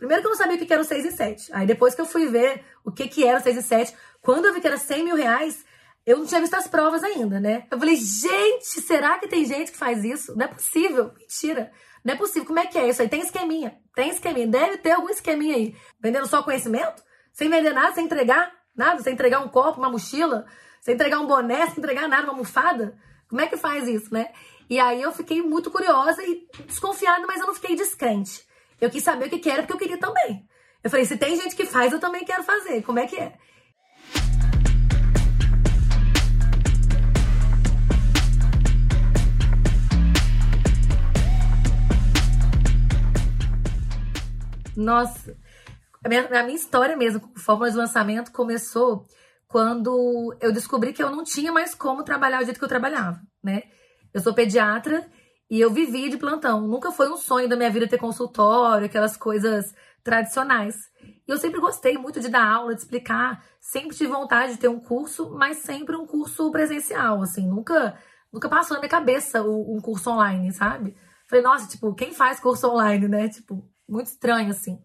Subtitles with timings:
[0.00, 1.52] Primeiro que eu não sabia o que era o 6 e 7.
[1.52, 4.46] Aí depois que eu fui ver o que, que era o 6 e 7, quando
[4.46, 5.62] eu vi que era 100 mil reais,
[6.06, 7.66] eu não tinha visto as provas ainda, né?
[7.70, 10.34] Eu falei, gente, será que tem gente que faz isso?
[10.34, 11.12] Não é possível.
[11.18, 11.70] Mentira.
[12.02, 12.46] Não é possível.
[12.46, 13.10] Como é que é isso aí?
[13.10, 13.78] Tem esqueminha.
[13.94, 14.46] Tem esqueminha.
[14.46, 15.76] Deve ter algum esqueminha aí.
[16.00, 17.02] Vendendo só conhecimento?
[17.30, 20.46] Sem vender nada, sem entregar nada, sem entregar um copo, uma mochila,
[20.80, 22.98] sem entregar um boné, sem entregar nada, uma almofada.
[23.28, 24.32] Como é que faz isso, né?
[24.70, 28.48] E aí eu fiquei muito curiosa e desconfiada, mas eu não fiquei descrente.
[28.80, 30.48] Eu quis saber o que, era, porque eu queria também.
[30.82, 32.82] Eu falei, se tem gente que faz, eu também quero fazer.
[32.82, 33.34] Como é que é?
[44.74, 45.36] Nossa,
[46.02, 49.06] a minha, a minha história mesmo com fórmula de lançamento começou
[49.46, 53.20] quando eu descobri que eu não tinha mais como trabalhar do jeito que eu trabalhava,
[53.44, 53.64] né?
[54.14, 55.06] Eu sou pediatra
[55.50, 56.66] e eu vivi de plantão.
[56.66, 60.76] Nunca foi um sonho da minha vida ter consultório, aquelas coisas tradicionais.
[61.02, 63.44] E eu sempre gostei muito de dar aula, de explicar.
[63.60, 67.48] Sempre tive vontade de ter um curso, mas sempre um curso presencial, assim.
[67.48, 67.98] Nunca,
[68.32, 70.96] nunca passou na minha cabeça um curso online, sabe?
[71.28, 73.28] Falei, nossa, tipo, quem faz curso online, né?
[73.28, 74.78] Tipo, muito estranho, assim.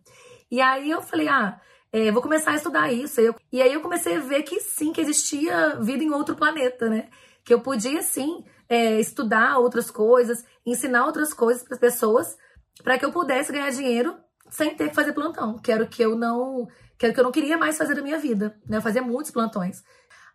[0.49, 1.59] E aí eu falei, ah,
[1.91, 3.21] é, vou começar a estudar isso.
[3.51, 7.09] E aí eu comecei a ver que sim, que existia vida em outro planeta, né?
[7.45, 12.35] Que eu podia sim é, estudar outras coisas, ensinar outras coisas para as pessoas,
[12.83, 14.17] para que eu pudesse ganhar dinheiro
[14.49, 17.19] sem ter que fazer plantão, que era o que eu não, que era o que
[17.19, 18.77] eu não queria mais fazer da minha vida, né?
[18.77, 19.83] Eu fazia muitos plantões.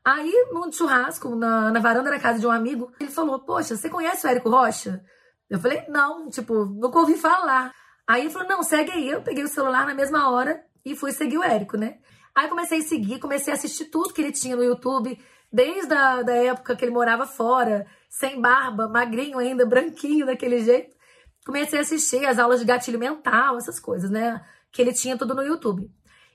[0.04, 3.88] Aí, num churrasco, na, na varanda da casa de um amigo, ele falou: Poxa, você
[3.88, 5.02] conhece o Érico Rocha?
[5.48, 7.72] Eu falei: Não, tipo, nunca ouvi falar.
[8.06, 9.10] Aí ele falou: Não, segue aí.
[9.10, 11.98] Eu peguei o celular na mesma hora e fui seguir o Érico, né?
[12.34, 15.18] Aí comecei a seguir, comecei a assistir tudo que ele tinha no YouTube,
[15.52, 20.96] desde a da época que ele morava fora, sem barba, magrinho ainda, branquinho daquele jeito.
[21.44, 24.44] Comecei a assistir as aulas de gatilho mental, essas coisas, né?
[24.70, 25.90] Que ele tinha tudo no YouTube.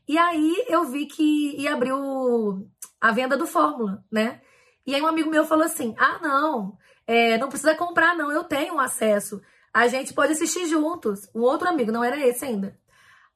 [0.08, 2.66] E aí eu vi que ia abrir o,
[3.00, 4.42] a venda do Fórmula, né?
[4.86, 6.78] E aí um amigo meu falou assim: ah, não,
[7.08, 9.42] é, não precisa comprar, não, eu tenho acesso.
[9.74, 11.30] A gente pode assistir juntos.
[11.36, 12.78] Um outro amigo, não era esse ainda.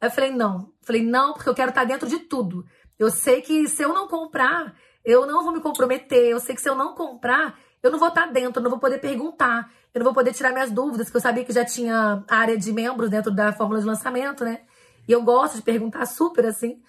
[0.01, 0.71] Aí eu falei, não.
[0.81, 2.65] Falei, não, porque eu quero estar dentro de tudo.
[2.97, 6.29] Eu sei que se eu não comprar, eu não vou me comprometer.
[6.29, 8.79] Eu sei que se eu não comprar, eu não vou estar dentro, eu não vou
[8.79, 12.23] poder perguntar, eu não vou poder tirar minhas dúvidas, que eu sabia que já tinha
[12.27, 14.61] área de membros dentro da fórmula de lançamento, né?
[15.07, 16.81] E eu gosto de perguntar super assim.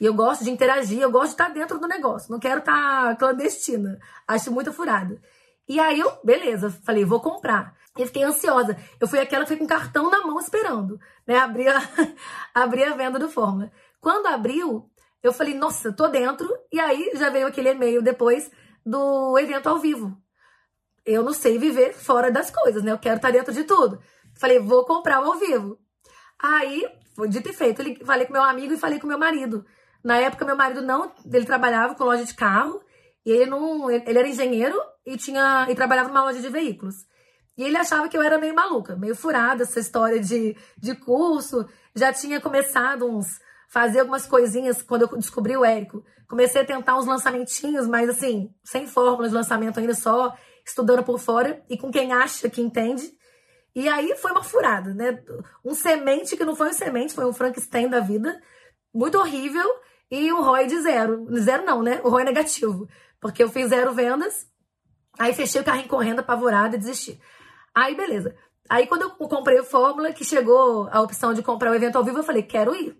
[0.00, 2.30] E eu gosto de interagir, eu gosto de estar dentro do negócio.
[2.30, 3.98] Não quero estar clandestina.
[4.28, 5.18] Acho muito furado.
[5.68, 7.74] E aí eu, beleza, falei, vou comprar.
[7.96, 8.76] E fiquei ansiosa.
[9.00, 11.38] Eu fui aquela que com cartão na mão esperando, né?
[11.38, 11.82] Abrir a,
[12.54, 13.70] abrir a venda do Fórmula.
[14.00, 14.90] Quando abriu,
[15.22, 16.48] eu falei, nossa, tô dentro.
[16.72, 18.50] E aí já veio aquele e-mail depois
[18.84, 20.16] do evento ao vivo
[21.06, 22.90] eu não sei viver fora das coisas, né?
[22.90, 24.00] Eu quero estar dentro de tudo.
[24.34, 25.78] Falei, vou comprar o ao vivo.
[26.38, 27.82] Aí, foi dito e feito.
[28.04, 29.64] Falei com meu amigo e falei com meu marido.
[30.02, 32.82] Na época, meu marido não, ele trabalhava com loja de carro
[33.24, 37.06] e ele não, ele era engenheiro e tinha e trabalhava numa loja de veículos.
[37.56, 41.66] E ele achava que eu era meio maluca, meio furada essa história de, de curso.
[41.94, 46.04] Já tinha começado uns fazer algumas coisinhas quando eu descobri o Érico.
[46.28, 50.34] Comecei a tentar uns lançamentinhos, mas assim, sem fórmula de lançamento ainda só
[50.66, 53.10] estudando por fora e com quem acha que entende.
[53.74, 55.22] E aí foi uma furada, né?
[55.64, 58.40] Um semente que não foi um semente, foi um Frankenstein da vida,
[58.92, 59.66] muito horrível,
[60.10, 61.26] e o ROI de zero.
[61.38, 62.00] Zero não, né?
[62.02, 62.88] O ROI negativo.
[63.20, 64.46] Porque eu fiz zero vendas,
[65.18, 67.20] aí fechei o carrinho correndo, apavorada e desisti.
[67.76, 68.34] Aí, beleza.
[68.70, 72.04] Aí, quando eu comprei o Fórmula, que chegou a opção de comprar o evento ao
[72.04, 72.98] vivo, eu falei, quero ir.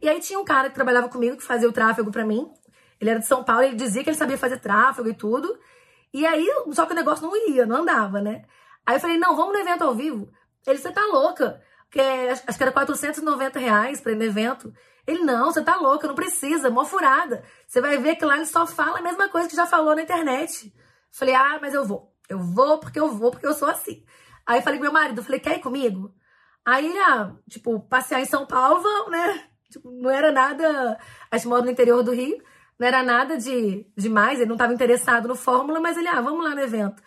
[0.00, 2.48] E aí tinha um cara que trabalhava comigo, que fazia o tráfego para mim.
[3.00, 5.58] Ele era de São Paulo, ele dizia que ele sabia fazer tráfego e tudo.
[6.14, 8.44] E aí, só que o negócio não ia, não andava, né?
[8.86, 10.32] Aí eu falei, não, vamos no evento ao vivo.
[10.64, 11.60] Ele, você tá louca?
[11.90, 14.72] Que acho que era 490 reais pra ir no evento.
[15.04, 17.42] Ele, não, você tá louca, não precisa, mó furada.
[17.66, 20.02] Você vai ver que lá ele só fala a mesma coisa que já falou na
[20.02, 20.72] internet.
[21.10, 22.11] Falei, ah, mas eu vou.
[22.32, 24.04] Eu vou porque eu vou, porque eu sou assim.
[24.46, 26.14] Aí eu falei com meu marido, falei, quer ir comigo?
[26.64, 29.44] Aí ele, ah, tipo, passear em São Paulo, né?
[29.70, 30.98] Tipo, não era nada.
[31.30, 32.42] A gente mora no interior do Rio.
[32.78, 36.44] Não era nada de demais, ele não estava interessado no Fórmula, mas ele, ah, vamos
[36.44, 37.02] lá no evento.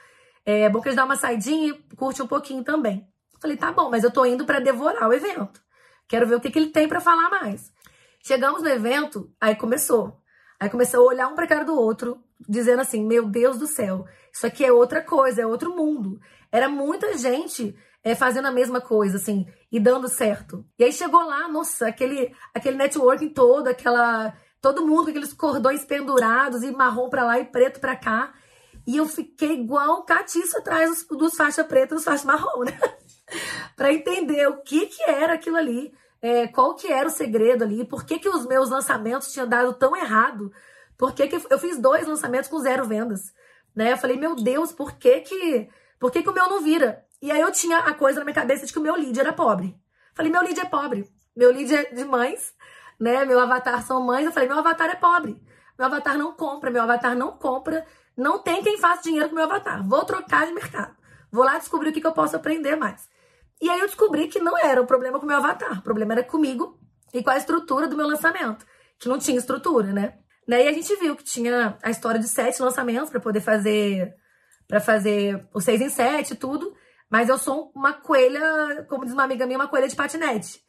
[0.45, 3.05] É bom que eles dão uma saidinha e curte um pouquinho também.
[3.41, 5.61] Falei, tá bom, mas eu tô indo para devorar o evento.
[6.07, 7.73] Quero ver o que, que ele tem para falar mais.
[8.23, 10.21] Chegamos no evento, aí começou.
[10.59, 14.05] Aí começou a olhar um pra cara do outro, dizendo assim: Meu Deus do céu,
[14.31, 16.19] isso aqui é outra coisa, é outro mundo.
[16.51, 20.65] Era muita gente é, fazendo a mesma coisa, assim, e dando certo.
[20.77, 25.85] E aí chegou lá, nossa, aquele, aquele networking todo, aquela todo mundo com aqueles cordões
[25.85, 28.33] pendurados e marrom para lá e preto para cá.
[28.87, 32.63] E eu fiquei igual um catiço atrás dos, dos faixa preta e dos faixa marrom,
[32.63, 32.79] né?
[33.75, 35.93] para entender o que que era aquilo ali.
[36.21, 39.73] é, qual que era o segredo ali, por que, que os meus lançamentos tinham dado
[39.73, 40.51] tão errado,
[40.97, 43.33] por que, que eu fiz dois lançamentos com zero vendas,
[43.75, 43.91] né?
[43.91, 45.69] Eu falei, meu Deus, por que que,
[45.99, 47.05] por que que o meu não vira?
[47.21, 49.33] E aí eu tinha a coisa na minha cabeça de que o meu lead era
[49.33, 49.75] pobre.
[50.13, 52.53] Falei, meu lead é pobre, meu lead é de mães,
[52.99, 53.25] né?
[53.25, 54.25] Meu avatar são mães.
[54.25, 55.41] Eu falei, meu avatar é pobre,
[55.77, 59.43] meu avatar não compra, meu avatar não compra, não tem quem faça dinheiro com meu
[59.43, 59.85] avatar.
[59.85, 60.95] Vou trocar de mercado,
[61.31, 63.09] vou lá descobrir o que, que eu posso aprender mais.
[63.61, 66.13] E aí eu descobri que não era o problema com o meu avatar, o problema
[66.13, 66.79] era comigo
[67.13, 68.65] e com a estrutura do meu lançamento,
[68.99, 70.19] que não tinha estrutura, né?
[70.47, 70.65] Né?
[70.65, 74.15] E a gente viu que tinha a história de sete lançamentos para poder fazer
[74.67, 76.75] para fazer o seis em sete e tudo.
[77.09, 80.59] Mas eu sou uma coelha, como diz uma amiga minha, uma coelha de patinete.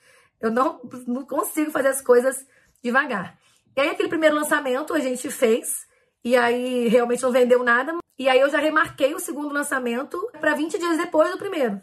[0.41, 2.47] Eu não, não consigo fazer as coisas
[2.83, 3.39] devagar.
[3.77, 5.87] E aí, aquele primeiro lançamento a gente fez,
[6.25, 7.97] e aí realmente não vendeu nada.
[8.19, 11.81] E aí eu já remarquei o segundo lançamento para 20 dias depois do primeiro.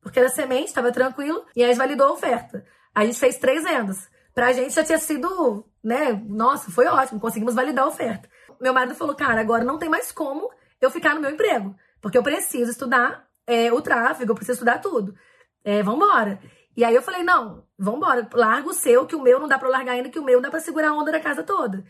[0.00, 2.64] Porque era semente, estava tranquilo, e aí validou a oferta.
[2.94, 4.08] A gente fez três vendas.
[4.34, 6.12] Pra gente já tinha sido, né?
[6.26, 8.28] Nossa, foi ótimo, conseguimos validar a oferta.
[8.60, 10.50] Meu marido falou, cara, agora não tem mais como
[10.80, 14.78] eu ficar no meu emprego, porque eu preciso estudar é, o tráfego, eu preciso estudar
[14.80, 15.14] tudo.
[15.62, 16.40] É, vambora.
[16.76, 19.68] E aí eu falei, não, vambora, larga o seu, que o meu não dá pra
[19.68, 21.84] largar ainda, que o meu dá pra segurar a onda da casa toda.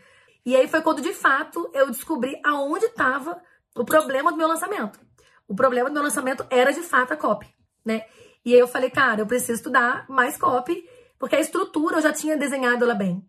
[0.45, 3.41] E aí foi quando, de fato, eu descobri aonde estava
[3.75, 4.99] o problema do meu lançamento.
[5.47, 7.47] O problema do meu lançamento era, de fato, a copy,
[7.83, 8.03] né?
[8.45, 10.87] E aí eu falei, cara, eu preciso estudar mais copy
[11.25, 13.27] porque a estrutura eu já tinha desenhado ela bem.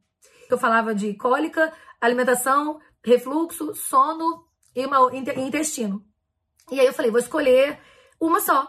[0.50, 4.44] Eu falava de cólica, alimentação, refluxo, sono
[4.74, 6.04] e uma, intestino.
[6.70, 7.80] E aí eu falei, vou escolher
[8.20, 8.68] uma só,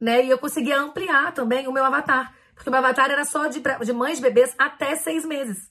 [0.00, 0.24] né?
[0.24, 2.32] E eu conseguia ampliar também o meu avatar.
[2.54, 5.68] Porque o meu avatar era só de, de mães de bebês até seis meses.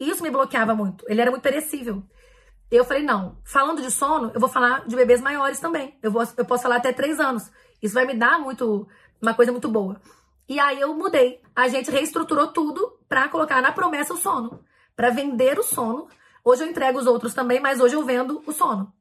[0.00, 1.04] E isso me bloqueava muito.
[1.08, 2.02] Ele era muito perecível.
[2.68, 5.96] Eu falei, não, falando de sono, eu vou falar de bebês maiores também.
[6.02, 7.48] Eu, vou, eu posso falar até três anos.
[7.80, 8.88] Isso vai me dar muito,
[9.22, 10.00] uma coisa muito boa.
[10.50, 11.40] E aí eu mudei.
[11.54, 14.64] A gente reestruturou tudo para colocar na promessa o sono,
[14.96, 16.08] para vender o sono.
[16.44, 18.92] Hoje eu entrego os outros também, mas hoje eu vendo o sono.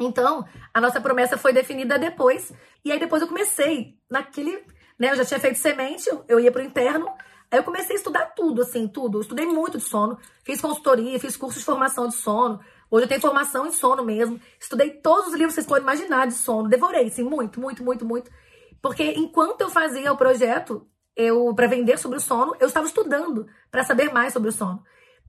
[0.00, 2.54] Então, a nossa promessa foi definida depois.
[2.82, 4.64] E aí depois eu comecei naquele,
[4.98, 7.06] né, eu já tinha feito semente, eu ia pro interno,
[7.50, 9.18] Aí eu comecei a estudar tudo, assim, tudo.
[9.18, 12.60] Eu estudei muito de sono, fiz consultoria, fiz curso de formação de sono.
[12.90, 14.38] Hoje eu tenho formação em sono mesmo.
[14.60, 16.68] Estudei todos os livros que vocês podem imaginar de sono.
[16.68, 18.30] Devorei, assim, muito, muito, muito, muito.
[18.80, 20.86] Porque enquanto eu fazia o projeto,
[21.16, 24.82] eu para vender sobre o sono, eu estava estudando para saber mais sobre o sono.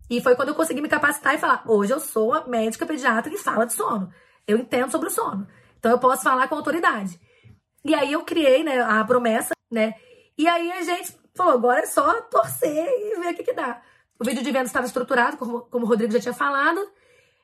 [0.10, 3.30] E foi quando eu consegui me capacitar e falar: hoje eu sou a médica pediatra
[3.32, 4.12] que fala de sono.
[4.48, 5.48] Eu entendo sobre o sono.
[5.78, 7.20] Então eu posso falar com autoridade.
[7.86, 9.94] E aí eu criei, né, a promessa, né?
[10.38, 13.82] E aí a gente falou: agora é só torcer e ver o que, que dá.
[14.20, 16.80] O vídeo de venda estava estruturado, como, como o Rodrigo já tinha falado.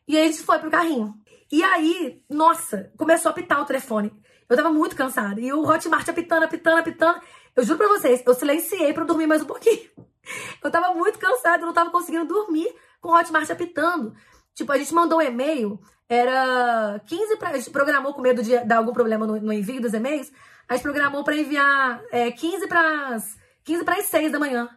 [0.08, 1.16] E aí a gente foi pro carrinho.
[1.52, 4.12] E aí, nossa, começou a apitar o telefone.
[4.50, 5.40] Eu tava muito cansada.
[5.40, 7.22] E o Hotmart apitando, apitando, apitando.
[7.56, 9.90] Eu juro pra vocês, eu silenciei pra dormir mais um pouquinho.
[10.64, 12.68] Eu tava muito cansada, eu não tava conseguindo dormir
[13.00, 14.16] com o Hotmart apitando.
[14.56, 17.50] Tipo, a gente mandou um e-mail, era 15 pra.
[17.50, 20.32] A gente programou com medo de dar algum problema no, no envio dos e-mails.
[20.68, 23.18] A gente programou pra enviar é, 15 para
[23.64, 24.68] 15 para as 6 da manhã.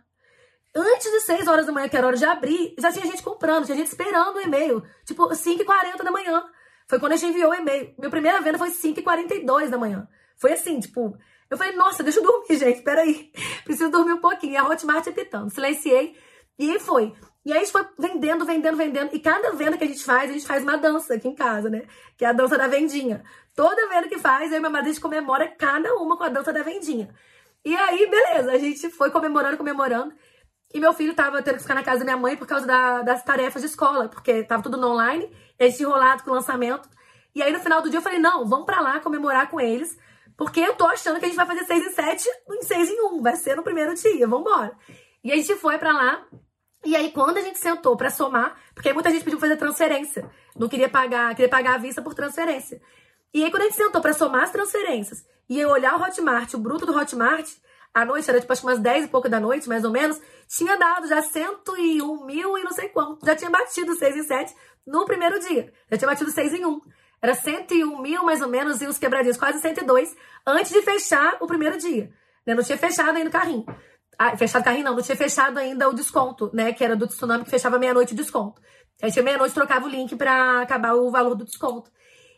[0.77, 3.65] Antes de 6 horas da manhã, que era hora de abrir, já tinha gente comprando,
[3.65, 4.83] tinha gente esperando o e-mail.
[5.07, 6.45] Tipo, 5h40 da manhã.
[6.89, 7.95] Foi quando a gente enviou o e-mail.
[7.99, 10.09] Minha primeira venda foi 5h42 da manhã.
[10.37, 11.17] Foi assim, tipo,
[11.51, 13.31] eu falei, nossa, deixa eu dormir, gente, peraí.
[13.65, 14.55] Preciso dormir um pouquinho.
[14.55, 15.51] E a Hotmart apitando.
[15.51, 16.17] Silenciei
[16.59, 17.13] e aí foi.
[17.45, 19.15] E aí a gente foi vendendo, vendendo, vendendo.
[19.15, 21.71] E cada venda que a gente faz, a gente faz uma dança aqui em casa,
[21.71, 21.83] né?
[22.17, 23.23] Que é a dança da vendinha.
[23.55, 26.63] Toda venda que faz, eu e minha madrinha, comemora cada uma com a dança da
[26.63, 27.09] vendinha.
[27.65, 30.13] E aí, beleza, a gente foi comemorando, comemorando.
[30.75, 33.03] E meu filho tava tendo que ficar na casa da minha mãe por causa da,
[33.03, 36.89] das tarefas de escola, porque tava tudo no online, e gente enrolado com o lançamento.
[37.35, 39.99] E aí no final do dia eu falei, não, vamos pra lá comemorar com eles,
[40.37, 43.01] porque eu tô achando que a gente vai fazer 6 em 7 em 6 em
[43.01, 44.77] 1, vai ser no primeiro dia, vambora.
[45.23, 46.27] E a gente foi pra lá,
[46.85, 50.69] e aí quando a gente sentou pra somar, porque muita gente pediu fazer transferência, não
[50.69, 52.81] queria pagar, queria pagar a vista por transferência.
[53.35, 56.55] E aí quando a gente sentou pra somar as transferências, e eu olhar o Hotmart,
[56.55, 57.49] o bruto do Hotmart,
[57.93, 60.77] à noite, era tipo acho umas 10 e pouco da noite, mais ou menos, tinha
[60.77, 63.25] dado já 101 mil e não sei quanto.
[63.25, 64.55] Já tinha batido 6 em 7
[64.87, 65.73] no primeiro dia.
[65.91, 66.81] Já tinha batido 6 em 1.
[67.21, 70.17] Era 101 mil mais ou menos e uns quebradinhos, quase 102,
[70.47, 72.13] antes de fechar o primeiro dia.
[72.47, 72.55] Né?
[72.55, 73.67] Não tinha fechado ainda o carrinho.
[74.19, 76.73] Ah, fechado o carrinho não, não tinha fechado ainda o desconto, né?
[76.73, 78.61] Que era do tsunami que fechava meia-noite o desconto.
[79.03, 81.91] Aí tinha meia-noite trocava o link para acabar o valor do desconto.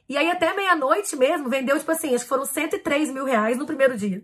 [0.08, 3.64] E aí até meia-noite mesmo vendeu, tipo assim, acho que foram 103 mil reais no
[3.64, 4.22] primeiro dia.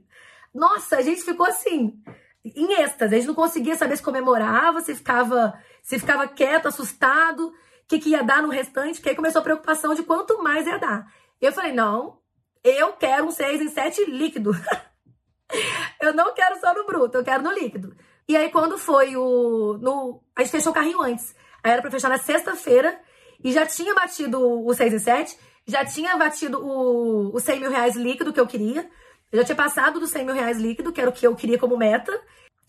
[0.57, 2.03] Nossa, a gente ficou assim,
[2.43, 3.15] em êxtase.
[3.15, 7.53] A gente não conseguia saber se comemorava, se ficava, se ficava quieto, assustado, o
[7.87, 10.79] que, que ia dar no restante, porque aí começou a preocupação de quanto mais ia
[10.79, 11.07] dar.
[11.41, 12.19] Eu falei, não,
[12.65, 14.53] eu quero um 6 em 7 líquido.
[16.01, 17.95] eu não quero só no bruto, eu quero no líquido.
[18.27, 19.79] E aí, quando foi o.
[19.79, 21.35] No, a gente fechou o carrinho antes.
[21.63, 22.99] Aí era pra fechar na sexta-feira.
[23.45, 25.39] E já tinha batido o 6 e 7.
[25.67, 28.89] Já tinha batido o, o 100 mil reais líquido que eu queria.
[29.33, 31.59] Eu já tinha passado dos 100 mil reais líquido, que era o que eu queria
[31.59, 32.13] como meta.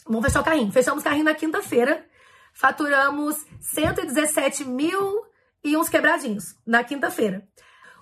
[0.06, 0.72] Vamos fechar o carrinho.
[0.72, 2.06] Fechamos o carrinho na quinta-feira.
[2.54, 5.26] Faturamos 117 mil
[5.64, 7.48] e uns quebradinhos na quinta-feira.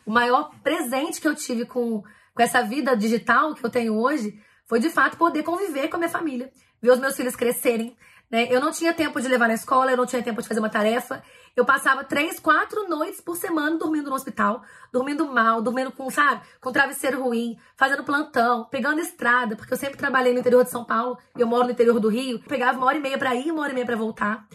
[0.06, 2.02] O maior presente que eu tive com,
[2.34, 6.00] com essa vida digital que eu tenho hoje foi de fato poder conviver com a
[6.00, 7.98] minha família, ver os meus filhos crescerem.
[8.30, 8.48] Né?
[8.50, 10.70] Eu não tinha tempo de levar na escola, eu não tinha tempo de fazer uma
[10.70, 11.24] tarefa.
[11.56, 16.42] Eu passava três, quatro noites por semana dormindo no hospital, dormindo mal, dormindo com, sabe,
[16.60, 20.84] com travesseiro ruim, fazendo plantão, pegando estrada, porque eu sempre trabalhei no interior de São
[20.84, 22.40] Paulo, e eu moro no interior do Rio.
[22.40, 24.46] pegava uma hora e meia para ir, uma hora e meia para voltar.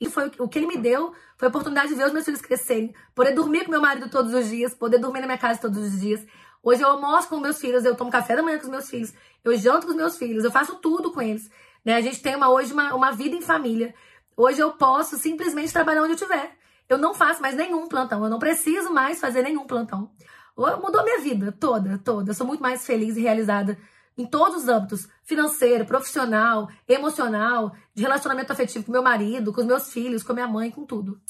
[0.00, 2.42] E foi o que ele me deu foi a oportunidade de ver os meus filhos
[2.42, 5.78] crescerem, poder dormir com meu marido todos os dias, poder dormir na minha casa todos
[5.78, 6.22] os dias.
[6.62, 9.14] Hoje eu almoço com meus filhos, eu tomo café da manhã com os meus filhos,
[9.42, 11.50] eu janto com os meus filhos, eu faço tudo com eles.
[11.82, 11.96] Né?
[11.96, 13.94] A gente tem uma, hoje uma, uma vida em família.
[14.36, 16.56] Hoje eu posso simplesmente trabalhar onde eu estiver.
[16.88, 20.10] Eu não faço mais nenhum plantão, eu não preciso mais fazer nenhum plantão.
[20.56, 22.30] Mudou minha vida toda, toda.
[22.30, 23.78] Eu sou muito mais feliz e realizada
[24.18, 29.66] em todos os âmbitos, financeiro, profissional, emocional, de relacionamento afetivo com meu marido, com os
[29.66, 31.20] meus filhos, com minha mãe, com tudo.